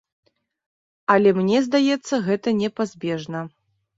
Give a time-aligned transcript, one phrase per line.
[1.15, 3.45] Але мне здаецца, гэта непазбежна.